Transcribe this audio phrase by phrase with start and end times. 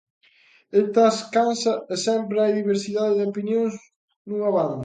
[0.81, 3.73] Estás cansa e sempre hai diversidade de opinións
[4.27, 4.79] nunha banda.